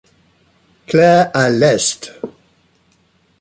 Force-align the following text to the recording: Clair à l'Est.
Clair 0.87 1.29
à 1.31 1.51
l'Est. 1.51 2.11